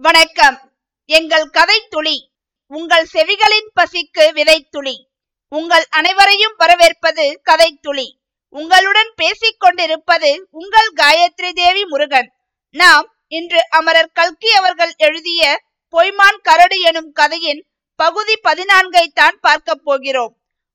வணக்கம். 0.00 0.56
எங்கள் 1.08 1.44
கதை 1.50 1.76
துளி 1.88 2.16
உங்கள் 2.70 3.06
செவிகளின் 3.12 3.70
பசிக்கு 3.78 4.24
விதை 4.32 4.68
துளி. 4.70 4.94
உங்கள் 5.52 5.86
அனைவரையும் 5.90 6.54
வரவேற்பது 6.56 7.24
கதை 7.42 7.78
துளி. 7.80 8.06
உங்களுடன் 8.48 9.10
பேசிக் 9.16 9.58
கொண்டிருப்பது 9.58 10.30
உங்கள் 10.50 10.90
காயத்ரி 11.00 11.50
தேவி 11.52 11.84
முருகன். 11.84 12.28
நாம் 12.74 13.08
இன்று 13.28 13.62
அமரர் 13.68 14.12
கல்கி 14.12 14.52
அவர்கள் 14.54 14.94
எழுதிய 14.96 15.42
பொய்மான் 15.94 16.40
கரடு 16.42 16.80
எனும் 16.80 17.12
கதையின் 17.12 17.62
பகுதி 17.96 18.36
பதினான்கை 18.42 19.06
தான் 19.12 19.38
பார்க்க 19.40 19.74
போகிறோம். 19.74 20.34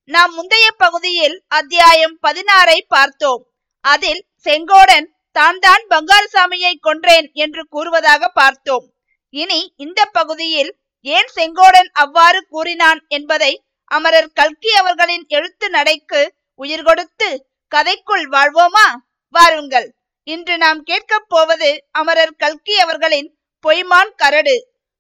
நாம் 0.10 0.34
முந்தைய 0.34 0.70
பகுதியில் 0.78 1.44
அத்தியாயம் 1.48 2.20
பதினாறை 2.28 2.80
பார்த்தோம். 2.88 3.44
அதில் 3.82 4.26
செங்கோடன் 4.46 5.08
தான் 5.32 5.60
தான் 5.60 5.86
பங்காரசாமியை 5.90 6.74
கொன்றேன் 6.80 7.30
என்று 7.34 7.64
கூறுவதாக 7.70 8.28
பார்த்தோம். 8.28 8.88
இனி 9.34 9.74
இந்த 9.78 10.06
பகுதியில் 10.06 10.72
ஏன் 11.02 11.30
செங்கோடன் 11.36 11.90
அவ்வாறு 11.94 12.46
கூறினான் 12.50 13.06
என்பதை 13.08 13.54
அமரர் 13.86 14.30
கல்கி 14.34 14.72
அவர்களின் 14.74 15.26
எழுத்து 15.28 15.70
நடைக்கு 15.70 16.22
உயிர் 16.56 16.84
கொடுத்து 16.84 17.30
கதைக்குள் 17.76 18.26
வாழ்வோமா? 18.36 18.88
வாருங்கள். 19.30 19.88
இன்று 20.28 20.58
நாம் 20.58 20.82
கேட்கப் 20.84 21.26
போவது 21.28 21.70
அமரர் 21.92 22.36
கல்கி 22.38 22.76
அவர்களின் 22.80 23.30
பொய்மான் 23.64 24.12
கரடு. 24.16 24.56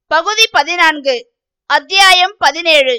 பகுதி 0.08 0.48
பதினான்கு 0.52 1.16
அத்தியாயம் 1.66 2.36
பதினேழு. 2.38 2.96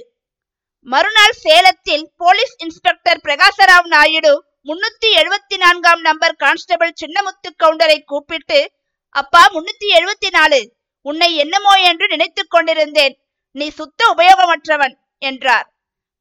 மறுநாள் 0.86 1.36
சேலத்தில் 1.42 2.06
போலீஸ் 2.16 2.54
இன்ஸ்பெக்டர் 2.58 3.22
பிரகாசராவ் 3.24 3.86
நாயுடு 3.86 4.32
முன்னூத்தி 4.64 5.10
எழுபத்தி 5.22 5.56
நான்காம் 5.56 6.00
நம்பர் 6.00 6.36
கான்ஸ்டபிள் 6.36 6.94
சின்னமுத்து 7.02 7.50
கவுண்டரை 7.58 7.98
கூப்பிட்டு 8.04 8.72
அப்பா 9.14 9.42
முன்னூத்தி 9.54 9.90
எழுபத்தி 9.98 10.30
நாலு. 10.30 10.62
உன்னை 11.04 11.36
என்னமோ 11.36 11.72
என்று 11.90 12.06
நினைத்துக் 12.08 12.50
கொண்டிருந்தேன். 12.50 13.14
நீ 13.50 13.70
சுத்த 13.70 14.14
உபயோகமற்றவன் 14.16 14.94
என்றார். 15.18 15.66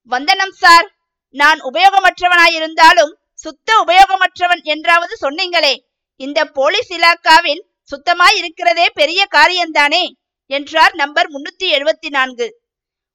வந்தனம் 0.10 0.56
சார். 0.64 0.88
நான் 1.30 1.60
உபயோகமற்றவனாயிருந்தாலும் 1.60 3.14
சுத்த 3.34 3.70
உபயோகமற்றவன் 3.86 4.62
என்றாவது 4.64 5.14
சொன்னீங்களே. 5.22 5.74
இந்த 6.16 6.46
போலீஸ் 6.46 6.92
இலாக்காவில் 6.94 7.64
சுத்தமாய் 7.92 8.36
இருக்கிறதே 8.36 8.90
பெரிய 8.90 9.28
காரியம்தானே 9.36 10.04
என்றார் 10.46 10.94
நம்பர் 10.94 11.30
முன்னூத்தி 11.32 11.68
எழுபத்தி 11.78 12.10
நான்கு. 12.10 12.48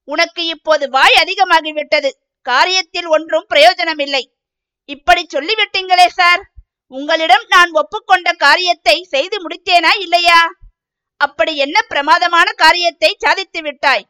உனக்கு 0.03 0.45
இப்போது 0.45 0.89
வாய் 0.89 1.17
அதிகமாகிவிட்டது. 1.21 2.09
காரியத்தில் 2.45 3.07
ஒன்றும் 3.07 3.47
பிரயோஜனமில்லை. 3.47 4.23
இப்படி 4.89 5.27
சொல்லிவிட்டீங்களே 5.33 6.07
சார். 6.07 6.41
உங்களிடம் 6.91 7.45
நான் 7.47 7.71
ஒப்புக்கொண்ட 7.71 8.29
காரியத்தை 8.37 8.95
செய்து 9.03 9.37
முடித்தேனா 9.43 9.91
இல்லையா? 9.99 10.39
அப்படி 11.25 11.53
என்ன 11.65 11.77
பிரமாதமான 11.91 12.47
காரியத்தை 12.63 13.11
சாதித்து 13.23 13.61
விட்டாய்? 13.61 14.05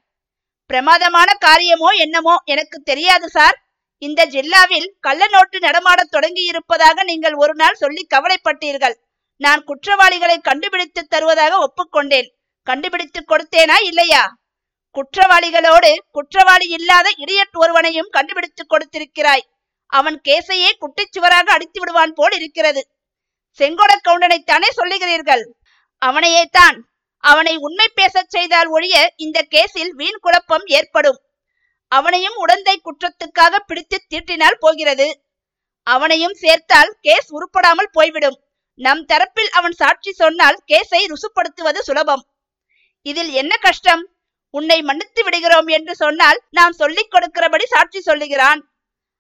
பிரமாதமான 0.69 1.29
காரியமோ 1.47 1.89
என்னமோ 2.05 2.35
எனக்கு 2.53 2.77
தெரியாது 2.89 3.27
சார். 3.29 3.57
இந்த 4.01 4.21
ஜில்லாவில் 4.33 4.89
கள்ள 5.05 5.21
நோட்டு 5.27 5.57
நடமாடத் 5.59 6.11
தொடங்கி 6.15 6.43
இருப்பதாக 6.51 7.03
நீங்கள் 7.03 7.35
ஒரு 7.43 7.53
நாள் 7.61 7.79
சொல்லி 7.83 8.03
கவலைப்பட்டீர்கள். 8.13 8.95
நான் 9.41 9.61
குற்றவாளிகளை 9.69 10.37
கண்டுபிடித்து 10.49 11.01
தருவதாக 11.13 11.53
ஒப்புக்கொண்டேன். 11.65 12.29
கண்டுபிடித்து 12.67 13.21
கொடுத்தேனா 13.31 13.77
இல்லையா? 13.89 14.23
குற்றவாளிகளோடு 14.95 15.91
குற்றவாளி 16.17 16.67
இல்லாத 16.77 17.07
இடியட் 17.23 17.57
ஒருவனையும் 17.63 18.13
கண்டுபிடித்து 18.15 18.63
கொடுத்திருக்கிறாய். 18.65 19.45
அவன் 19.93 20.17
கேசையே 20.27 20.71
குட்டிச்சுவராக 20.83 21.47
அடித்து 21.55 21.79
விடுவான் 21.79 22.13
போல் 22.17 22.35
இருக்கிறது. 22.39 22.81
செங்கோட 23.59 23.91
கவுண்டனைத்தானே 24.07 24.69
சொல்லுகிறீர்கள்? 24.79 25.43
அவனையே 26.01 26.43
தான் 26.59 26.77
அவனை 27.23 27.57
உண்மை 27.57 27.87
பேசச் 27.95 28.29
செய்தால் 28.29 28.67
ஒழிய 28.67 29.13
இந்த 29.15 29.47
கேஸில் 29.49 29.89
வீண் 29.89 30.19
குழப்பம் 30.19 30.65
ஏற்படும். 30.65 31.19
அவனையும் 31.87 32.47
உடந்தை 32.47 32.75
குற்றத்துக்காக 32.81 33.55
பிடித்து 33.59 34.01
தீட்டினால் 34.09 34.59
போகிறது. 34.59 35.23
அவனையும் 35.83 36.33
சேர்த்தால் 36.33 36.95
கேஸ் 37.01 37.29
உருப்படாமல் 37.33 37.91
போய்விடும். 37.91 38.43
நம் 38.73 39.05
தரப்பில் 39.05 39.49
அவன் 39.51 39.71
சாட்சி 39.71 40.11
சொன்னால் 40.11 40.63
கேஸை 40.67 41.05
ருசுப்படுத்துவது 41.07 41.79
சுலபம். 41.79 42.25
இதில் 43.01 43.29
என்ன 43.29 43.57
கஷ்டம்? 43.57 44.09
உன்னை 44.49 44.81
மன்னித்து 44.81 45.23
விடுகிறோம் 45.23 45.67
என்று 45.67 45.95
சொன்னால் 45.95 46.43
நாம் 46.49 46.71
சொல்லிக் 46.71 47.11
கொடுக்கிறபடி 47.13 47.63
சாட்சி 47.63 48.01
சொல்லுகிறான். 48.01 48.61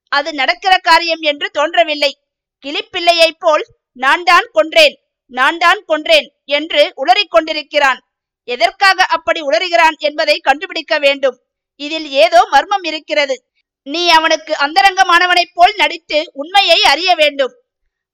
அது 0.07 0.33
நடக்கிற 0.33 0.77
காரியம் 0.77 1.21
என்று 1.21 1.49
தோன்றவில்லை. 1.49 2.19
கிளிப்பிள்ளையைப் 2.65 3.39
போல் 3.39 3.65
நான் 3.91 4.23
தான் 4.23 4.47
கொன்றேன். 4.53 5.08
நான் 5.31 5.57
தான் 5.57 5.81
கொன்றேன் 5.87 6.27
என்று 6.45 6.93
உளறிக் 6.95 7.31
கொண்டிருக்கிறான். 7.31 7.99
எதற்காக 8.43 9.03
அப்படி 9.03 9.41
உளறுகிறான் 9.41 9.97
என்பதை 9.97 10.39
கண்டுபிடிக்க 10.39 10.99
வேண்டும். 10.99 11.37
இதில் 11.75 12.07
ஏதோ 12.09 12.47
மர்மம் 12.51 12.83
இருக்கிறது. 12.83 13.35
நீ 13.83 14.09
அவனுக்கு 14.09 14.53
அந்தரங்கமானவனைப் 14.53 15.53
போல் 15.53 15.75
நடித்து 15.75 16.19
உண்மையை 16.33 16.79
அறிய 16.83 17.15
வேண்டும். 17.15 17.53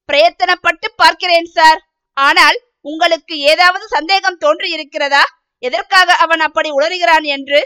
பிரயத்தனப்பட்டு 0.09 0.87
பார்க்கிறேன் 0.95 1.45
சார். 1.45 1.79
ஆனால் 2.13 2.57
உங்களுக்கு 2.81 3.35
ஏதாவது 3.39 3.87
சந்தேகம் 3.87 4.37
தோன்றி 4.37 4.69
இருக்கிறதா 4.71 5.23
எதற்காக 5.63 6.13
அவன் 6.13 6.39
அப்படி 6.39 6.69
உளறுகிறான் 6.69 7.25
என்று? 7.35 7.59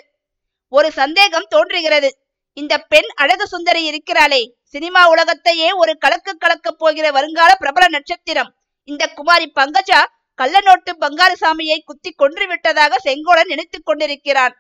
ஒரு 0.74 0.92
சந்தேகம் 0.92 1.48
தோன்றுகிறது. 1.50 2.10
இந்த 2.54 2.74
பெண் 2.78 3.10
அழகு 3.16 3.48
சுந்தரி 3.48 3.81
இருக்கிறாளே. 3.90 4.42
சினிமா 4.64 5.02
உலகத்தையே 5.10 5.72
ஒரு 5.72 5.98
கலக்கு 5.98 6.34
கலக்கப் 6.38 6.80
போகிற 6.80 7.12
வருங்கால 7.12 7.56
பிரபல 7.56 7.86
நட்சத்திரம். 7.90 8.50
இந்த 8.92 9.04
குமாரி 9.08 9.48
பங்கஜா 9.56 10.02
கள்ள 10.40 10.62
நோட்டு 10.62 10.92
பங்காரசாமியை 11.00 11.78
குத்தி 11.86 12.12
கொன்று 12.12 12.48
விட்டதாக 12.48 12.94
செங்கோடன் 13.04 13.52
நினைத்துக் 13.52 13.86
கொண்டிருக்கிறான். 13.86 14.54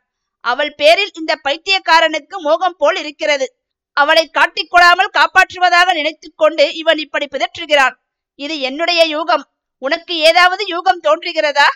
அவள் 0.45 0.73
பேரில் 0.75 1.13
இந்த 1.13 1.33
பைத்தியக்காரனுக்கு 1.43 2.35
மோகம் 2.39 2.75
போல் 2.77 2.95
இருக்கிறது. 2.95 3.47
அவளை 3.97 4.31
காட்டிக்கொள்ளாமல் 4.33 5.15
காப்பாற்றுவதாக 5.17 5.93
நினைத்துக் 5.93 6.37
கொண்டு 6.37 6.65
இவன் 6.73 6.97
இப்படி 6.97 7.27
பிதற்றுகிறான். 7.31 7.95
இது 8.39 8.59
என்னுடைய 8.59 9.01
யூகம். 9.17 9.45
உனக்கு 9.81 10.13
ஏதாவது 10.29 10.63
யூகம் 10.65 11.03
தோன்றுகிறதா? 11.07 11.69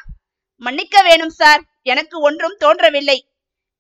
மன்னிக்க 0.62 1.02
வேணும் 1.02 1.36
சார். 1.40 1.62
எனக்கு 1.82 2.22
ஒன்றும் 2.22 2.58
தோன்றவில்லை. 2.58 3.18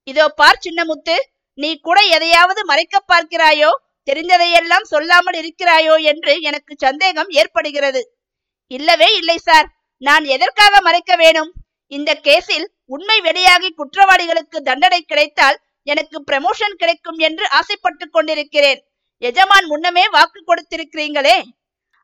இதோ 0.07 0.25
பார் 0.29 0.61
சின்னமுத்து. 0.65 1.15
நீ 1.59 1.69
கூட 1.79 1.99
எதையாவது 2.15 2.61
மறைக்க 2.65 2.97
பார்க்கிறாயோ? 3.13 3.71
தெரிந்ததையெல்லாம் 4.07 4.89
சொல்லாமல் 4.93 5.37
இருக்கிறாயோ 5.41 5.95
என்று 6.11 6.33
எனக்கு 6.41 6.73
சந்தேகம் 6.77 7.29
ஏற்படுகிறது. 7.41 8.01
இல்லவே 8.67 9.15
இல்லை 9.15 9.37
சார். 9.37 9.67
நான் 9.97 10.23
எதற்காக 10.23 10.81
மறைக்க 10.81 11.15
வேணும்? 11.15 11.51
இந்த 11.87 12.19
கேஸில் 12.23 12.67
உண்மை 12.85 13.21
வெளியாகி 13.21 13.75
குற்றவாளிகளுக்கு 13.77 14.57
தண்டனை 14.57 15.01
கிடைத்தால் 15.01 15.57
எனக்கு 15.83 16.23
ப்ரமோஷன் 16.31 16.75
கிடைக்கும் 16.77 17.17
என்று 17.17 17.49
ஆசைப்பட்டு 17.49 18.09
கொண்டிருக்கிறேன். 18.09 18.79
எஜமான் 19.17 19.65
முன்னமே 19.65 20.05
வாக்கு 20.09 20.39
கொடுத்திருக்கிறீங்களே. 20.45 21.41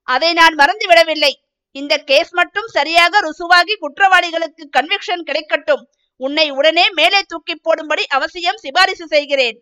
அதை 0.03 0.34
நான் 0.34 0.53
மறந்து 0.53 0.88
விடவில்லை 0.88 1.44
இந்த 1.72 1.97
கேஸ் 1.97 2.31
மட்டும் 2.31 2.68
சரியாக 2.68 3.20
ருசுவாகி 3.20 3.74
குற்றவாளிகளுக்கு 3.81 4.64
கன்விக்ஷன் 4.78 5.24
கிடைக்கட்டும். 5.30 5.84
உன்னை 6.16 6.50
உடனே 6.50 6.90
மேலே 6.90 7.22
தூக்கி 7.22 7.56
போடும்படி 7.56 8.06
அவசியம் 8.08 8.58
சிபாரிசு 8.58 9.08
செய்கிறேன். 9.08 9.58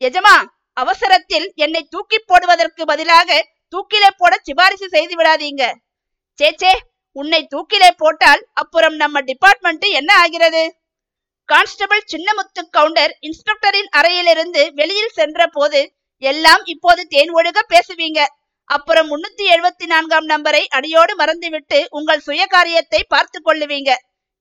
எஜமா 0.00 0.36
அவசரத்தில் 0.72 1.52
என்னை 1.54 1.82
தூக்கி 1.90 2.18
போடுவதற்கு 2.18 2.84
பதிலாக 2.84 3.30
தூக்கிலே 3.68 4.10
போட 4.16 4.38
சிபாரிசு 4.42 4.88
செய்து 4.88 5.14
விடாதீங்க. 5.16 5.64
சேச்சே 6.38 6.72
உன்னை 7.16 7.40
தூக்கிலே 7.52 7.90
போட்டால் 8.02 8.42
அப்புறம் 8.62 8.96
நம்ம 9.02 9.20
டிபார்ட்மெண்ட் 9.28 9.86
என்ன 9.98 10.10
ஆகிறது? 10.22 10.62
கான்ஸ்டபிள் 11.48 12.02
சின்னமுத்து 12.12 12.62
கவுண்டர் 12.76 13.12
இன்ஸ்பெக்டரின் 13.26 13.90
அறையிலிருந்து 13.98 14.62
வெளியில் 14.78 15.16
சென்ற 15.18 15.46
போது 15.56 15.80
எல்லாம் 16.22 16.62
இப்போது 16.72 17.02
தேன் 17.14 17.32
ஒழுக 17.38 17.58
பேசுவீங்க. 17.72 18.20
அப்புறம் 18.70 19.08
முன்னூத்தி 19.12 19.44
எழுபத்தி 19.54 19.86
நான்காம் 19.86 20.26
நம்பரை 20.32 20.62
அடியோடு 20.76 21.12
மறந்துவிட்டு 21.20 21.78
உங்கள் 21.90 22.24
சுய 22.26 22.42
காரியத்தை 22.46 23.00
பார்த்து 23.14 23.38
கொள்ளுவீங்க 23.42 23.90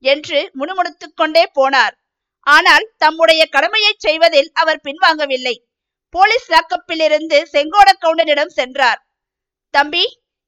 என்று 0.03 0.39
முணுமுணுத்து 0.59 1.07
கொண்டே 1.21 1.43
போனார். 1.59 1.93
ஆனால் 2.47 2.85
தம்முடைய 2.97 3.41
கடமையை 3.55 3.93
செய்வதில் 3.97 4.49
அவர் 4.53 4.83
பின்வாங்கவில்லை. 4.87 5.55
போலீஸ் 6.13 6.47
லாக்கப்பிலிருந்து 6.53 7.37
செங்கோட 7.53 7.89
கவுண்டரிடம் 8.03 8.53
சென்றார். 8.59 8.99
தம்பி 9.73 10.03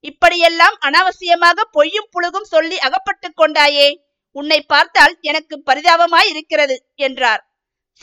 இப்படியெல்லாம் 0.05 0.75
அனாவசியமாக 0.87 1.67
பொய்யும் 1.71 2.09
புழுகும் 2.13 2.49
சொல்லி 2.53 2.77
அகப்பட்டு 2.79 3.27
கொண்டாயே. 3.31 3.87
உன்னை 4.35 4.59
பார்த்தால் 4.61 5.13
எனக்கு 5.21 5.55
பரிதாபமாய் 5.65 6.29
இருக்கிறது 6.29 6.75
என்றார். 6.95 7.41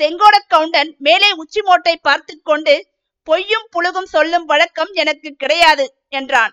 செங்கோட 0.01 0.37
கவுண்டன் 0.47 0.91
மேலே 0.99 1.29
உச்சி 1.33 1.61
மோட்டை 1.63 1.95
பார்த்து 1.97 2.35
கொண்டு 2.43 2.75
பொய்யும் 3.27 3.67
புழுகும் 3.75 4.11
சொல்லும் 4.15 4.45
வழக்கம் 4.45 4.93
எனக்கு 4.93 5.31
கிடையாது 5.33 5.85
என்றான். 6.09 6.53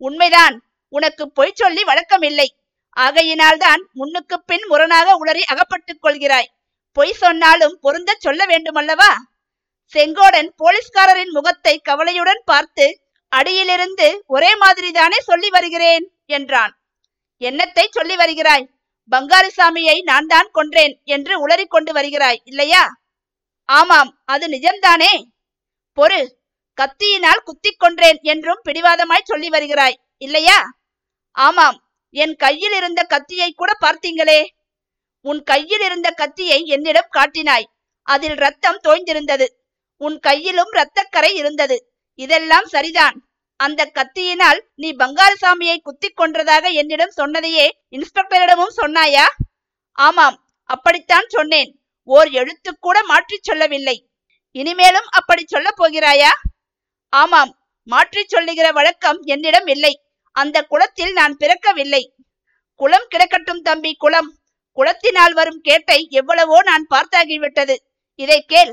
உண்மைதான் 0.00 0.56
உனக்கு 0.92 1.24
பொய் 1.30 1.58
சொல்லி 1.60 1.82
வழக்கமில்லை. 1.82 2.48
ஆகையினால்தான் 2.96 3.82
முன்னுக்கு 3.92 4.36
பின் 4.42 4.64
முரணாக 4.68 5.08
உளறி 5.22 5.42
அகப்பட்டுக் 5.52 6.02
கொள்கிறாய். 6.02 6.50
பொய் 6.96 7.12
சொன்னாலும் 7.12 7.76
பொருந்த 7.80 8.10
சொல்ல 8.18 8.40
வேண்டுமல்லவா? 8.46 9.10
செங்கோடன் 9.92 10.48
போலீஸ்காரரின் 10.58 11.32
முகத்தை 11.32 11.74
கவலையுடன் 11.78 12.42
பார்த்து 12.44 12.86
அடியிலிருந்து 13.32 14.24
ஒரே 14.26 14.56
மாதிரிதானே 14.56 15.18
சொல்லி 15.18 15.48
வருகிறேன் 15.48 16.12
என்றான். 16.26 16.78
என்னத்தை 17.38 17.86
சொல்லி 17.90 18.16
வருகிறாய்? 18.16 18.70
பங்காருசாமியை 19.10 20.02
நான் 20.02 20.26
தான் 20.26 20.50
கொன்றேன் 20.54 21.02
என்று 21.04 21.46
உளறிக் 21.46 21.70
கொண்டு 21.70 21.92
வருகிறாய் 21.92 22.40
இல்லையா? 22.44 23.02
ஆமாம் 23.64 24.22
அது 24.24 24.48
நிஜம்தானே? 24.48 25.12
பொறு 25.94 26.38
கத்தியினால் 26.74 27.42
குத்திக் 27.44 27.80
கொன்றேன் 27.84 28.20
என்றும் 28.22 28.60
பிடிவாதமாய் 28.68 29.24
சொல்லி 29.24 29.48
வருகிறாய் 29.48 30.00
இல்லையா? 30.16 30.58
ஆமாம் 31.30 31.84
என் 32.10 32.36
கையில் 32.36 32.72
இருந்த 32.72 33.02
கத்தியை 33.02 33.52
கூட 33.52 33.76
பார்த்தீங்களே? 33.80 34.46
உன் 35.20 35.42
கையில் 35.42 35.80
இருந்த 35.80 36.10
கத்தியை 36.10 36.66
என்னிடம் 36.66 37.10
காட்டினாய் 37.12 37.66
அதில் 38.02 38.34
ரத்தம் 38.34 38.80
தோய்ந்திருந்தது. 38.84 39.46
உன் 39.96 40.18
கையிலும் 40.18 40.72
இரத்தக்கரை 40.72 41.32
இருந்தது. 41.34 41.89
இதெல்லாம் 42.24 42.68
சரிதான். 42.74 43.16
அந்த 43.60 43.80
கத்தியினால் 43.96 44.60
நீ 44.74 44.88
பங்காரசாமியை 44.92 45.76
குத்திக் 45.82 46.18
கொன்றதாக 46.20 46.66
என்னிடம் 46.80 47.16
சொன்னதையே 47.18 47.66
இன்ஸ்பெக்டரிடமும் 47.96 48.78
சொன்னாயா? 48.82 49.26
ஆமாம் 49.98 50.36
அப்படித்தான் 50.70 51.28
சொன்னேன். 51.28 51.70
ஓர் 52.08 52.28
எழுத்து 52.40 52.70
கூட 52.78 52.98
மாற்றிச் 53.04 53.46
சொல்லவில்லை. 53.48 53.96
இனிமேலும் 54.56 55.08
அப்படி 55.18 55.42
சொல்ல 55.46 55.68
போகிறாயா? 55.80 56.32
ஆமாம் 57.12 57.52
மாற்றிச் 57.88 58.32
சொல்லுகிற 58.34 58.66
வழக்கம் 58.78 59.20
என்னிடம் 59.34 59.68
இல்லை. 59.74 59.92
அந்த 60.36 60.58
குளத்தில் 60.62 61.12
நான் 61.12 61.34
பிறக்கவில்லை. 61.40 62.02
குளம் 62.80 63.08
கிடக்கட்டும் 63.12 63.64
தம்பி 63.68 63.92
குளம். 63.94 64.30
குளத்தினால் 64.76 65.34
வரும் 65.38 65.60
கேட்டை 65.60 65.98
எவ்வளவோ 66.20 66.58
நான் 66.62 66.84
பார்த்தாகிவிட்டது. 66.94 67.76
இதை 68.18 68.38
கேள் 68.52 68.72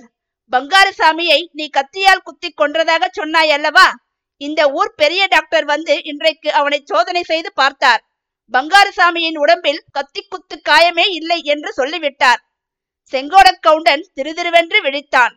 பங்காரசாமியை 0.51 1.49
நீ 1.51 1.69
கத்தியால் 1.69 2.23
குத்தி 2.23 2.53
கொன்றதாக 2.57 3.05
சொன்னாய் 3.11 3.51
அல்லவா? 3.51 3.93
இந்த 4.37 4.69
ஊர் 4.69 4.93
பெரிய 4.95 5.25
டாக்டர் 5.25 5.65
வந்து 5.65 6.03
இன்றைக்கு 6.03 6.53
அவனை 6.53 6.81
சோதனை 6.85 7.23
செய்து 7.23 7.53
பார்த்தார். 7.53 8.09
பங்காரசாமியின் 8.53 9.37
உடம்பில் 9.37 9.83
கத்தி 9.91 10.21
குத்து 10.21 10.61
காயமே 10.69 11.09
இல்லை 11.09 11.43
என்று 11.43 11.73
சொல்லிவிட்டார். 11.73 12.41
செங்கோட 13.11 13.51
கவுண்டன் 13.59 14.11
திருதிருவென்று 14.15 14.81
விழித்தான். 14.81 15.33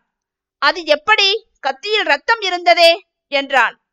அது 0.59 0.85
எப்படி? 0.85 1.49
கத்தியில் 1.61 2.05
ரத்தம் 2.05 2.41
இருந்ததே? 2.41 3.07
என்றான். 3.29 3.85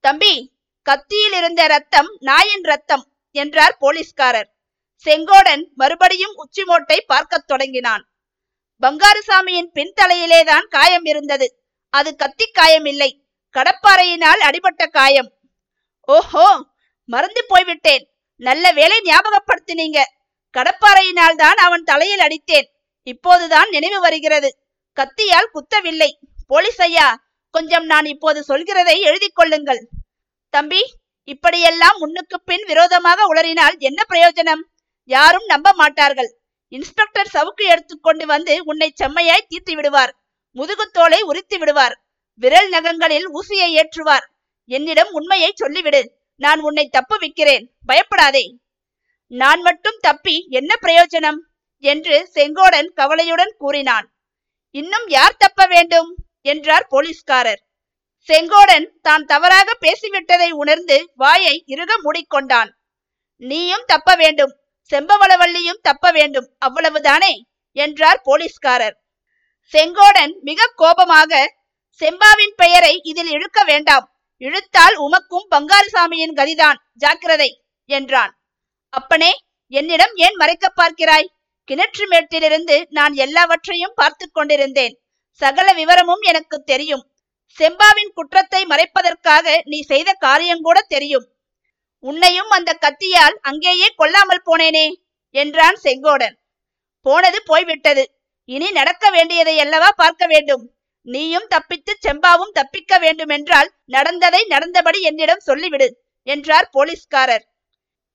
தம்பி 0.00 0.52
கத்தியில் 0.82 1.32
இருந்த 1.32 1.66
ரத்தம் 1.66 2.16
நாயின் 2.20 2.62
ரத்தம் 2.62 3.12
என்றார் 3.30 3.76
போலீஸ்காரர். 3.80 4.56
செங்கோடன் 5.04 5.68
மறுபடியும் 5.74 6.34
உச்சிமோட்டை 6.46 7.00
பார்க்கத் 7.06 7.46
தொடங்கினான். 7.46 8.07
பங்காருசாமியின் 8.82 9.70
பின்தலையிலேதான் 9.74 10.66
காயம் 10.68 11.04
இருந்தது. 11.04 11.46
அது 11.90 12.16
கத்தி 12.16 12.46
காயம் 12.46 12.84
இல்லை 12.84 13.22
கடப்பாறையினால் 13.54 14.38
அடிபட்ட 14.38 14.86
காயம். 14.86 15.30
ஓஹோ 16.04 16.66
மறந்து 17.04 17.44
போய்விட்டேன். 17.48 18.04
நல்ல 18.36 18.72
வேலை 18.72 19.00
ஞாபகப்படுத்தினீங்க. 19.04 19.98
கடப்பாறையினால் 20.56 21.34
தான் 21.34 21.56
அவன் 21.56 21.82
தலையில் 21.82 22.18
அடித்தேன். 22.18 22.68
இப்போதுதான் 23.02 23.68
நினைவு 23.68 24.00
வருகிறது. 24.00 24.58
கத்தியால் 24.96 25.52
குத்தவில்லை. 25.54 26.10
போலீஸ் 26.46 26.80
ஐயா 26.80 27.26
கொஞ்சம் 27.50 27.84
நான் 27.84 28.04
இப்போது 28.04 28.44
சொல்கிறதை 28.48 29.00
எழுதி 29.00 29.28
கொள்ளுங்கள். 29.28 29.80
தம்பி 30.50 30.82
இப்படியெல்லாம் 31.24 31.96
முன்னுக்கு 31.98 32.36
பின் 32.40 32.64
விரோதமாக 32.66 33.26
உளறினால் 33.34 33.76
என்ன 33.78 34.04
பிரயோஜனம்? 34.08 34.62
யாரும் 35.04 35.46
நம்ப 35.46 35.72
மாட்டார்கள். 35.72 36.37
இன்ஸ்பெக்டர் 36.68 37.30
சவுக்கு 37.32 37.64
எடுத்துக்கொண்டு 37.64 38.26
வந்து 38.26 38.64
உன்னை 38.64 38.92
செம்மையாய் 38.94 39.46
தீர்த்து 39.48 39.74
விடுவார். 39.74 40.12
முதுகுத்தோலை 40.56 41.20
உரித்து 41.20 41.58
விடுவார். 41.58 41.94
விரல் 42.34 42.68
நகங்களில் 42.68 43.28
ஊசியை 43.30 43.68
ஏற்றுவார். 43.82 44.26
என்னிடம் 44.64 45.08
உண்மையை 45.10 45.52
சொல்லிவிடு. 45.60 46.08
நான் 46.36 46.60
உன்னை 46.60 46.88
தப்பு 46.88 47.18
விக்கிறேன் 47.18 47.64
பயப்படாதே. 47.86 48.58
நான் 49.26 49.60
மட்டும் 49.60 49.98
தப்பி 50.00 50.46
என்ன 50.50 50.74
பிரயோஜனம்? 50.82 51.38
என்று 51.78 52.30
செங்கோடன் 52.34 52.86
கவலையுடன் 52.92 53.54
கூறினான். 53.58 54.06
இன்னும் 54.70 55.08
யார் 55.08 55.36
தப்ப 55.36 55.66
வேண்டும்? 55.66 56.16
என்றார் 56.42 56.86
போலீஸ்காரர். 56.86 57.60
செங்கோடன் 58.28 58.86
தான் 59.02 59.24
தவறாக 59.24 59.78
பேசிவிட்டதை 59.80 60.50
உணர்ந்து 60.50 61.12
வாயை 61.14 61.62
இறுக 61.66 62.00
மூடிக்கொண்டான். 62.02 62.70
நீயும் 63.36 63.84
தப்ப 63.86 64.14
வேண்டும். 64.14 64.56
செம்பவளவல்லியும் 64.90 65.82
தப்ப 65.82 66.10
வேண்டும். 66.10 66.48
அவ்வளவுதானே? 66.66 67.32
என்றார் 67.76 68.20
போலீஸ்காரர். 68.24 68.96
செங்கோடன் 69.72 70.32
மிக 70.40 70.72
கோபமாக 70.74 71.32
செம்பாவின் 72.00 72.54
பெயரை 72.56 73.00
இதில் 73.02 73.30
இழுக்க 73.30 73.64
வேண்டாம். 73.64 74.06
இழுத்தால் 74.36 74.96
உமக்கும் 74.96 75.46
பங்காரசாமியின் 75.50 76.36
கதிதான். 76.36 76.78
ஜாக்கிரதை! 76.94 77.50
என்றான். 77.90 78.32
அப்பனே 78.92 79.32
என்னிடம் 79.72 80.14
ஏன் 80.16 80.36
மறைக்க 80.36 80.66
பார்க்கிறாய்? 80.76 81.28
கிணற்று 81.68 82.04
மேட்டிலிருந்து 82.08 82.76
நான் 82.88 83.14
எல்லாவற்றையும் 83.14 83.94
பார்த்து 83.94 84.26
கொண்டிருந்தேன். 84.30 84.94
சகல 85.42 85.72
விவரமும் 85.72 86.20
எனக்கு 86.20 86.56
தெரியும். 86.62 87.04
செம்பாவின் 87.58 88.12
குற்றத்தை 88.14 88.64
மறைப்பதற்காக 88.66 89.46
நீ 89.64 89.78
செய்த 89.82 90.16
காரியங்கூட 90.20 90.78
தெரியும். 90.88 91.26
உன்னையும் 92.04 92.48
அந்த 92.48 92.70
கத்தியால் 92.80 93.36
அங்கேயே 93.40 93.88
கொல்லாமல் 93.96 94.46
போனேனே 94.46 94.86
என்றான் 95.30 95.78
செங்கோடன். 95.84 96.36
போனது 97.06 97.42
போய்விட்டது. 97.42 98.04
இனி 98.44 98.70
நடக்க 98.70 99.10
வேண்டியதை 99.10 99.54
அல்லவா 99.60 99.90
பார்க்க 99.92 100.26
வேண்டும்? 100.26 100.64
நீயும் 101.06 101.46
தப்பித்து 101.46 101.92
செம்பாவும் 102.00 102.52
தப்பிக்க 102.52 102.98
வேண்டுமென்றால் 102.98 103.68
நடந்ததை 103.84 104.44
நடந்தபடி 104.48 105.00
என்னிடம் 105.00 105.46
சொல்லிவிடு 105.46 105.88
என்றார் 106.22 106.68
போலீஸ்காரர். 106.72 107.44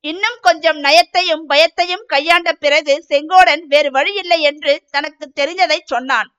இன்னும் 0.04 0.38
கொஞ்சம் 0.42 0.80
நயத்தையும் 0.84 1.44
பயத்தையும் 1.50 2.06
கையாண்ட 2.06 2.50
பிறகு 2.54 3.06
செங்கோடன் 3.10 3.64
வேறு 3.68 3.92
வழியில்லை 3.92 4.40
என்று 4.42 4.74
தனக்கு 4.90 5.26
தெரிந்ததை 5.36 5.80
சொன்னான். 5.84 6.30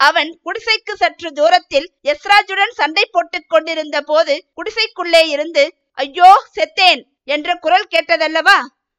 அவன் 0.00 0.30
குடிசைக்கு 0.44 0.92
சற்று 0.92 1.30
தூரத்தில் 1.32 1.88
எஸ்ராஜுடன் 2.02 2.74
சண்டை 2.74 3.04
போட்டுக் 3.10 3.48
கொண்டிருந்த 3.48 3.98
போது 4.00 4.34
குடிசைக்குள்ளே 4.56 5.22
இருந்து 5.28 5.64
ஐயோ 6.00 6.28
செத்தேன் 6.56 7.00
என்ற 7.24 7.54
குரல் 7.54 7.88
கேட்டதல்லவா? 7.90 8.58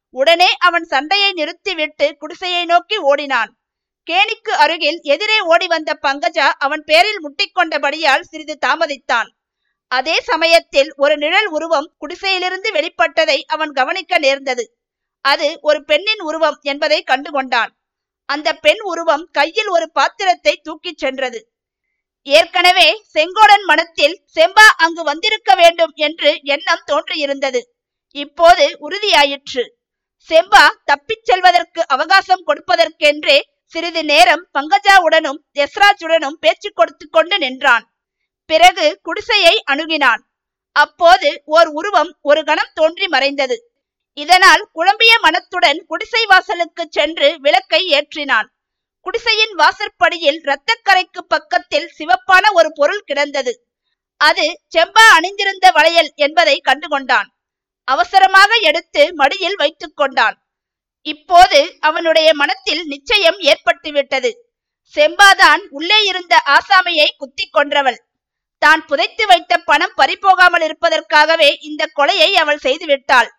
உடனே 0.09 0.48
அவன் 0.59 0.83
சண்டையை 0.83 1.31
நிறுத்திவிட்டு 1.33 2.18
குடிசையை 2.18 2.65
நோக்கி 2.65 2.98
ஓடினான். 2.98 3.51
கேணிக்கு 4.07 4.53
அருகில் 4.63 5.00
எதிரே 5.01 5.38
ஓடி 5.39 5.68
வந்த 5.68 5.92
பங்கஜா 6.01 6.48
அவன் 6.57 6.83
பேரில் 6.86 7.19
முட்டிக்கொண்டபடியால் 7.25 8.21
சிறிது 8.21 8.57
தாமதித்தான். 8.65 9.30
அதே 9.88 10.19
சமயத்தில் 10.21 10.94
ஒரு 10.95 11.18
நிழல் 11.18 11.48
உருவம் 11.48 11.92
குடிசையிலிருந்து 12.00 12.69
வெளிப்பட்டதை 12.74 13.39
அவன் 13.48 13.71
கவனிக்க 13.71 14.19
நேர்ந்தது. 14.19 14.65
அது 15.25 15.57
ஒரு 15.62 15.80
பெண்ணின் 15.86 16.19
உருவம் 16.19 16.59
என்பதை 16.62 17.03
கண்டுகொண்டான். 17.07 17.71
அந்த 18.30 18.50
பெண் 18.53 18.81
உருவம் 18.81 19.25
கையில் 19.31 19.67
ஒரு 19.67 19.88
பாத்திரத்தை 19.91 20.53
தூக்கிச் 20.63 20.98
சென்றது. 20.98 21.50
ஏற்கனவே 22.23 23.03
செங்கோடன் 23.13 23.63
மனத்தில் 23.65 24.21
செம்பா 24.35 24.65
அங்கு 24.77 25.03
வந்திருக்க 25.03 25.55
வேண்டும் 25.55 25.91
என்று 25.93 26.39
எண்ணம் 26.43 26.83
தோன்றியிருந்தது. 26.87 27.61
இப்போது 28.15 28.77
உறுதியாயிற்று. 28.81 29.63
செம்பா 30.29 30.67
தப்பிச் 30.85 31.25
செல்வதற்கு 31.25 31.87
அவகாசம் 31.87 32.43
கொடுப்பதற்கென்றே 32.47 33.39
சிறிது 33.65 34.03
நேரம் 34.03 34.47
பங்கஜாவுடனும் 34.53 35.39
யஸ்ராஜுடனும் 35.53 36.39
பேச்சு 36.39 36.71
கொடுத்து 36.73 37.09
கொண்டு 37.09 37.37
நின்றான். 37.37 37.85
பிறகு 38.45 38.99
குடிசையை 39.01 39.63
அணுகினான். 39.71 40.21
அப்போது 40.75 41.41
ஓர் 41.45 41.67
உருவம் 41.67 42.17
ஒரு 42.21 42.43
கணம் 42.43 42.71
தோன்றி 42.73 43.07
மறைந்தது. 43.07 43.71
இதனால் 44.13 44.69
குழம்பிய 44.73 45.19
மனத்துடன் 45.19 45.85
குடிசை 45.87 46.25
வாசலுக்கு 46.25 46.87
சென்று 46.89 47.39
விளக்கை 47.39 47.81
ஏற்றினான். 47.91 48.47
குடிசையின் 49.05 49.53
வாசற்படியில் 49.62 50.39
இரத்தக்கரைக்கு 50.46 51.22
பக்கத்தில் 51.27 51.88
சிவப்பான 51.98 52.43
ஒரு 52.53 52.70
பொருள் 52.74 53.05
கிடந்தது. 53.05 53.53
அது 54.22 54.46
செம்பா 54.75 55.05
அணிந்திருந்த 55.15 55.67
வளையல் 55.72 56.12
என்பதை 56.15 56.55
கண்டுகொண்டான். 56.70 57.29
அவசரமாக 57.88 58.51
எடுத்து 58.70 59.03
மடியில் 59.13 59.55
வைத்துக் 59.55 59.96
கொண்டான். 59.96 60.36
இப்போது 61.05 61.60
அவனுடைய 61.79 62.29
மனத்தில் 62.34 62.84
நிச்சயம் 62.84 63.39
ஏற்பட்டுவிட்டது. 63.51 64.31
செம்பாதான் 64.93 65.62
உள்ளே 65.70 66.00
இருந்த 66.03 66.34
ஆசாமியை 66.55 67.10
குத்தி 67.17 67.46
கொன்றவள். 67.50 68.00
தான் 68.62 68.81
புதைத்து 68.86 69.24
வைத்த 69.27 69.53
பணம் 69.70 69.96
பறிபோகாமல் 69.98 70.63
இருப்பதற்காகவே 70.67 71.51
இந்த 71.70 71.84
கொலையை 72.00 72.31
அவள் 72.34 72.63
செய்துவிட்டாள். 72.65 73.29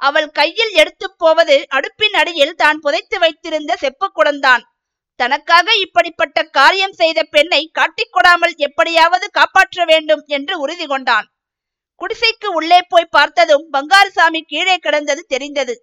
அவள் 0.00 0.28
கையில் 0.30 0.72
எடுத்து 0.72 1.06
போவது 1.22 1.56
அடுப்பின் 1.76 2.16
அடியில் 2.20 2.58
தான் 2.62 2.78
புதைத்து 2.84 3.16
வைத்திருந்த 3.18 3.72
செப்பு 3.76 4.06
குடந்தான் 4.18 4.62
தனக்காக 5.20 5.68
இப்படிப்பட்ட 5.76 6.38
காரியம் 6.58 6.92
செய்த 6.92 7.20
பெண்ணை 7.34 7.62
காட்டிக்கொடாமல் 7.78 8.54
எப்படியாவது 8.66 9.26
காப்பாற்ற 9.30 9.84
வேண்டும் 9.84 10.22
என்று 10.26 10.54
உறுதி 10.60 10.86
கொண்டான். 10.86 11.26
குடிசைக்கு 12.00 12.48
உள்ளே 12.58 12.80
போய் 12.88 13.12
பார்த்ததும் 13.16 13.64
பங்காருசாமி 13.72 14.40
கீழே 14.46 14.76
கிடந்தது 14.76 15.22
தெரிந்தது. 15.26 15.74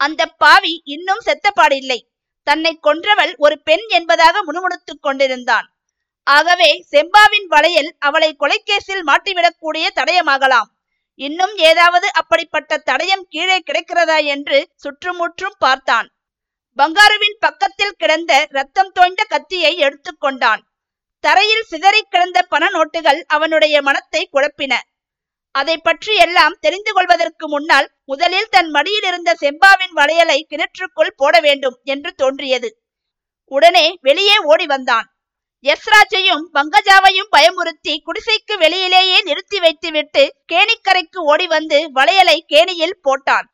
அந்த 0.00 0.22
பாவி 0.42 0.74
இன்னும் 0.84 1.22
செத்தப்பாடில்லை. 1.26 2.00
தன்னை 2.46 2.72
கொன்றவள் 2.82 3.32
ஒரு 3.36 3.56
பெண் 3.62 3.84
என்பதாக 3.88 4.42
முணுமுணுத்துக் 4.42 5.02
கொண்டிருந்தான். 5.02 5.66
ஆகவே 6.26 6.70
செம்பாவின் 6.92 7.46
வலையில் 7.48 7.90
அவளை 7.98 8.30
கொலைக்கேசில் 8.38 9.04
மாட்டிவிடக்கூடிய 9.06 9.86
தடயமாகலாம். 9.94 10.68
இன்னும் 11.20 11.54
ஏதாவது 11.70 12.06
அப்படிப்பட்ட 12.12 12.82
தடயம் 12.90 13.24
கீழே 13.28 13.58
கிடைக்கிறதா 13.60 14.18
என்று 14.24 14.58
சுற்றுமுற்றும் 14.76 15.56
பார்த்தான். 15.58 16.08
பங்காருவின் 16.78 17.36
பக்கத்தில் 17.38 17.98
கிடந்த 17.98 18.32
ரத்தம் 18.50 18.92
தோய்ந்த 18.92 19.22
கத்தியை 19.24 19.72
எடுத்துக்கொண்டான் 19.76 20.62
தரையில் 21.24 21.68
சிதறி 21.68 22.02
கிடந்த 22.02 22.38
பண 22.42 22.64
நோட்டுகள் 22.68 23.20
அவனுடைய 23.26 23.76
மனத்தை 23.82 24.22
குழப்பின. 24.32 24.72
அதை 25.54 25.76
பற்றி 25.76 26.12
எல்லாம் 26.16 26.56
தெரிந்து 26.60 26.92
கொள்வதற்கு 26.92 27.48
முன்னால் 27.48 27.88
முதலில் 28.04 28.50
தன் 28.50 28.70
மடியில் 28.70 29.06
இருந்த 29.10 29.30
செம்பாவின் 29.40 29.94
வளையலை 29.96 30.38
கிணற்றுக்குள் 30.50 31.16
போட 31.16 31.34
வேண்டும் 31.40 31.76
என்று 31.84 32.10
தோன்றியது. 32.14 32.70
உடனே 33.52 33.86
வெளியே 34.00 34.36
ஓடி 34.52 34.66
வந்தான். 34.66 35.06
யஸ்ராஜையும் 35.64 36.44
பங்கஜாவையும் 36.54 37.32
பயமுறுத்தி 37.36 37.94
குடிசைக்கு 38.06 38.54
வெளியிலேயே 38.64 39.18
நிறுத்தி 39.22 39.58
வைத்துவிட்டு 39.58 40.24
கேணிக்கரைக்கு 40.52 41.20
ஓடி 41.32 41.46
வந்து 41.46 41.78
வளையலை 41.94 42.38
கேணியில் 42.46 43.00
போட்டான். 43.02 43.46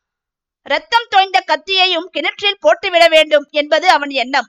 ரத்தம் 0.62 1.07
தோய்ந்த 1.09 1.38
கத்தியையும் 1.47 2.09
கிணற்றில் 2.11 2.61
போட்டுவிட 2.61 3.09
வேண்டும் 3.09 3.47
என்பது 3.50 3.90
அவன் 3.90 4.11
எண்ணம். 4.11 4.49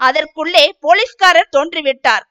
அதற்குள்ளே 0.00 0.76
போலீஸ்காரர் 0.80 1.52
தோன்றிவிட்டார். 1.56 2.24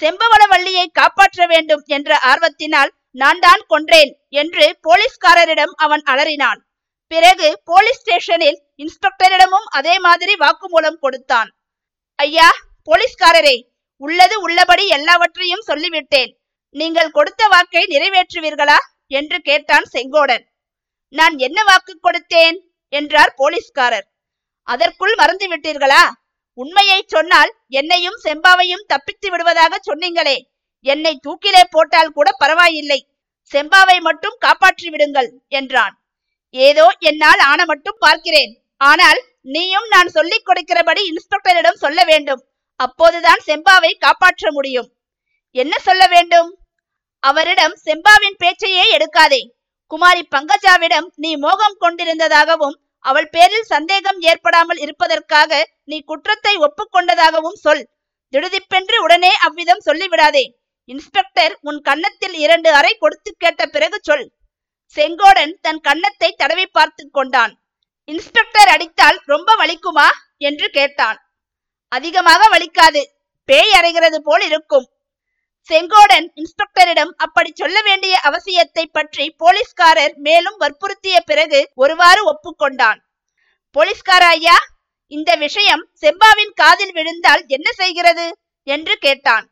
செம்பவளவள்ளியை 0.00 0.86
காப்பாற்ற 0.92 1.46
வேண்டும் 1.46 1.82
என்ற 1.86 2.18
ஆர்வத்தினால் 2.24 2.92
நான் 3.10 3.38
தான் 3.38 3.62
கொன்றேன் 3.68 4.12
என்று 4.28 4.78
போலீஸ்காரரிடம் 4.82 5.74
அவன் 5.76 6.02
அலறினான். 6.02 6.60
பிறகு 7.06 7.60
போலீஸ் 7.64 7.98
ஸ்டேஷனில் 7.98 8.58
இன்ஸ்பெக்டரிடமும் 8.76 9.66
அதே 9.70 9.98
மாதிரி 9.98 10.34
வாக்குமூலம் 10.34 11.00
கொடுத்தான். 11.00 11.50
ஐயா 12.14 12.48
போலீஸ்காரரே 12.90 13.56
உள்ளது 13.96 14.40
உள்ளபடி 14.40 14.86
எல்லாவற்றையும் 14.88 15.66
சொல்லிவிட்டேன். 15.66 16.32
நீங்கள் 16.70 17.10
கொடுத்த 17.10 17.46
வாக்கை 17.46 17.84
நிறைவேற்றுவீர்களா? 17.86 18.78
என்று 19.06 19.38
கேட்டான் 19.40 19.86
செங்கோடன். 19.92 20.44
நான் 21.12 21.38
என்ன 21.38 21.58
வாக்கு 21.62 21.94
கொடுத்தேன்? 21.98 22.58
என்றார் 22.88 23.32
போலீஸ்காரர். 23.36 24.06
அதற்குள் 24.68 25.14
மறந்து 25.14 25.46
விட்டீர்களா? 25.48 26.02
உண்மையை 26.58 27.04
சொன்னால் 27.06 27.50
என்னையும் 27.68 28.18
செம்பாவையும் 28.24 28.86
தப்பித்து 28.86 29.30
விடுவதாக 29.30 29.78
சொன்னீங்களே. 29.88 30.36
என்னை 30.80 31.18
தூக்கிலே 31.26 31.62
போட்டால் 31.70 32.12
கூட 32.12 32.28
பரவாயில்லை. 32.32 33.00
செம்பாவை 33.50 34.00
மட்டும் 34.00 34.36
காப்பாற்றி 34.38 34.88
விடுங்கள் 34.88 35.30
என்றான். 35.48 35.94
ஏதோ 36.50 36.86
என்னால் 36.98 37.38
ஆன 37.38 37.64
மட்டும் 37.64 37.98
பார்க்கிறேன். 37.98 38.52
ஆனால் 38.76 39.20
நீயும் 39.40 39.88
நான் 39.88 40.08
சொல்லிக் 40.08 40.46
கொடுக்கிறபடி 40.48 41.02
இன்ஸ்பெக்டரிடம் 41.10 41.82
சொல்ல 41.84 42.04
வேண்டும். 42.04 42.42
அப்போதுதான் 42.80 43.42
செம்பாவை 43.46 43.92
காப்பாற்ற 43.98 44.52
முடியும். 44.52 44.88
என்ன 45.50 45.74
சொல்ல 45.78 46.02
வேண்டும்? 46.06 46.50
அவரிடம் 47.22 47.74
செம்பாவின் 47.84 48.38
பேச்சையே 48.38 48.84
எடுக்காதே. 48.96 49.42
குமாரி 49.92 50.22
பங்கஜாவிடம் 50.34 51.08
நீ 51.14 51.30
மோகம் 51.36 51.76
கொண்டிருந்ததாகவும் 51.80 52.76
அவள் 53.04 53.28
பேரில் 53.28 53.66
சந்தேகம் 53.66 54.20
ஏற்படாமல் 54.20 54.76
இருப்பதற்காக 54.76 55.52
நீ 55.84 55.96
குற்றத்தை 56.00 56.54
ஒப்புக்கொண்டதாகவும் 56.56 57.58
சொல். 57.64 57.82
திடுதிப்பென்று 58.32 58.96
உடனே 59.02 59.32
அவ்விதம் 59.46 59.82
சொல்லிவிடாதே. 59.86 60.44
இன்ஸ்பெக்டர் 60.88 61.58
உன் 61.60 61.80
கன்னத்தில் 61.80 62.34
இரண்டு 62.34 62.70
அறை 62.72 62.92
கொடுத்து 62.94 63.34
கேட்ட 63.38 63.66
பிறகு 63.66 63.98
சொல். 64.02 64.24
செங்கோடன் 64.96 65.52
தன் 65.60 65.80
கன்னத்தை 65.80 66.30
தடவி 66.32 66.66
பார்த்து 66.66 67.04
கொண்டான். 67.10 67.52
இன்ஸ்பெக்டர் 68.08 68.68
அடித்தால் 68.68 69.18
ரொம்ப 69.24 69.50
வலிக்குமா? 69.56 70.08
என்று 70.38 70.68
கேட்டான். 70.70 71.18
அதிகமாக 71.92 72.58
வலிக்காது. 72.58 73.02
பேய் 73.48 73.72
அறைகிறது 73.72 74.18
போல் 74.22 74.44
இருக்கும். 74.44 74.86
செங்கோடன் 75.70 76.26
இன்ஸ்பெக்டரிடம் 76.34 77.12
அப்படி 77.16 77.50
சொல்ல 77.54 77.82
வேண்டிய 77.82 78.20
அவசியத்தை 78.24 78.84
பற்றி 78.92 79.30
போலீஸ்காரர் 79.30 80.14
மேலும் 80.16 80.56
வற்புறுத்திய 80.58 81.16
பிறகு 81.20 81.70
ஒருவாறு 81.74 82.22
ஒப்புக்கொண்டான். 82.32 82.98
போலீஸ்கார 83.70 84.26
ஐயா 84.26 84.56
இந்த 85.06 85.36
விஷயம் 85.36 85.82
செம்பாவின் 86.00 86.52
காதில் 86.54 86.92
விழுந்தால் 86.92 87.42
என்ன 87.46 87.68
செய்கிறது? 87.72 88.26
என்று 88.66 88.98
கேட்டான். 88.98 89.46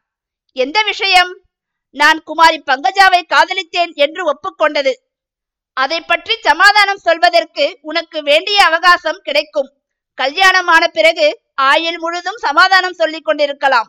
எந்த 0.52 0.82
விஷயம்? 0.82 1.30
நான் 1.90 2.22
குமாரி 2.22 2.62
பங்கஜாவை 2.66 3.22
காதலித்தேன் 3.26 3.92
என்று 3.94 4.22
ஒப்புக்கொண்டது. 4.24 4.92
அதை 5.72 6.00
பற்றி 6.00 6.34
சமாதானம் 6.40 6.96
சொல்வதற்கு 6.96 7.78
உனக்கு 7.80 8.22
வேண்டிய 8.22 8.64
அவகாசம் 8.64 9.20
கிடைக்கும். 9.22 9.70
கல்யாணமான 10.14 10.88
பிறகு 10.88 11.40
ஆயுள் 11.54 11.98
முழுதும் 11.98 12.36
சமாதானம் 12.36 12.92
சொல்லிக் 12.92 13.24
கொண்டிருக்கலாம். 13.24 13.88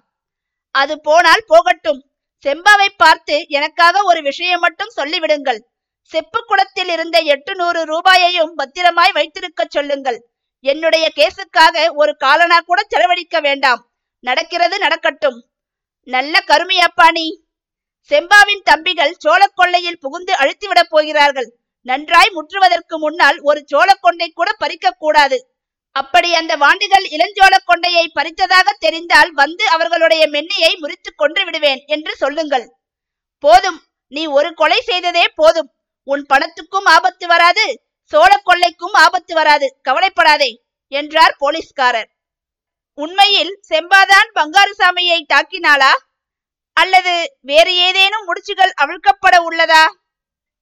அது 0.75 0.99
போனால் 1.01 1.43
போகட்டும். 1.47 2.01
செம்பாவை 2.45 2.87
பார்த்து 2.97 3.45
எனக்காக 3.47 4.03
ஒரு 4.03 4.21
விஷயம் 4.21 4.59
மட்டும் 4.59 4.91
சொல்லிவிடுங்கள். 4.95 5.59
செப்பு 6.03 6.45
குளத்தில் 6.45 6.89
இருந்த 6.89 7.19
எட்டு 7.19 7.55
நூறு 7.55 7.85
ரூபாயையும் 7.85 8.55
பத்திரமாய் 8.55 9.11
வைத்திருக்க 9.11 9.65
சொல்லுங்கள். 9.69 10.29
என்னுடைய 10.59 11.11
கேசுக்காக 11.15 11.93
ஒரு 11.93 12.17
காலனா 12.17 12.59
கூட 12.59 12.83
செலவழிக்க 12.87 13.39
வேண்டாம். 13.39 13.91
நடக்கிறது 14.19 14.79
நடக்கட்டும். 14.79 15.49
நல்ல 16.03 16.43
கருமையப்பா 16.47 17.11
நீ. 17.11 17.43
செம்பாவின் 18.09 18.61
தம்பிகள் 18.63 19.15
சோழ 19.17 19.47
கொள்ளையில் 19.47 19.99
புகுந்து 19.99 20.33
அழுத்திவிடப் 20.33 20.89
போகிறார்கள். 20.89 21.57
நன்றாய் 21.81 22.29
முற்றுவதற்கு 22.29 22.97
முன்னால் 22.97 23.39
ஒரு 23.39 23.63
சோழ 23.65 23.93
கூட 24.33 24.53
பறிக்க 24.57 24.91
கூடாது. 24.91 25.50
அப்படி 25.91 26.35
அந்த 26.35 26.55
வாண்டிகள் 26.55 27.05
இளஞ்சோழ 27.15 27.53
கொண்டையை 27.67 28.05
பறித்ததாக 28.13 28.73
தெரிந்தால் 28.79 29.31
வந்து 29.31 29.69
அவர்களுடைய 29.69 30.27
மென்னியை 30.29 30.77
முறித்து 30.79 31.15
கொன்று 31.15 31.45
விடுவேன் 31.45 31.83
என்று 31.85 32.15
சொல்லுங்கள். 32.15 32.67
போதும் 33.39 33.83
நீ 34.07 34.25
ஒரு 34.25 34.53
கொலை 34.53 34.81
செய்ததே 34.81 35.27
போதும். 35.35 35.69
உன் 36.03 36.25
பணத்துக்கும் 36.33 36.83
ஆபத்து 36.83 37.27
வராது 37.27 37.83
சோழ 38.03 38.37
கொள்ளைக்கும் 38.37 38.93
ஆபத்து 38.93 39.33
வராது 39.33 39.77
கவலைப்படாதே 39.81 40.63
என்றார் 40.87 41.35
போலீஸ்காரர். 41.37 42.09
உண்மையில் 42.93 43.59
செம்பாதான் 43.69 44.29
பங்காருசாமியை 44.33 45.19
தாக்கினாளா? 45.33 45.91
அல்லது 46.73 47.13
வேறு 47.41 47.75
ஏதேனும் 47.75 48.27
முடிச்சுகள் 48.27 48.73
அவிழ்க்கப்பட 48.83 49.35
உள்ளதா? 49.49 49.85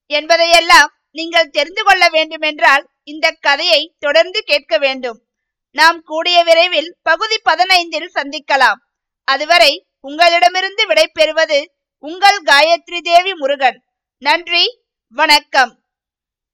என்பதையெல்லாம் 0.05 0.89
நீங்கள் 1.11 1.49
தெரிந்து 1.49 1.83
கொள்ள 1.83 2.09
வேண்டுமென்றால் 2.09 2.88
இந்த 3.03 3.31
கதையை 3.31 3.95
தொடர்ந்து 3.99 4.41
கேட்க 4.41 4.77
வேண்டும். 4.77 5.23
நாம் 5.71 6.01
கூடிய 6.01 6.43
விரைவில் 6.43 6.97
பகுதி 7.01 7.35
பதினைந்தில் 7.49 8.09
சந்திக்கலாம். 8.13 8.79
அதுவரை 9.23 9.85
உங்களிடமிருந்து 9.99 10.87
விடை 10.87 11.07
பெறுவது 11.07 11.73
உங்கள் 11.97 12.43
காயத்ரி 12.43 12.99
தேவி 13.03 13.33
முருகன். 13.33 13.83
நன்றி 14.17 14.81
வணக்கம். 15.09 15.78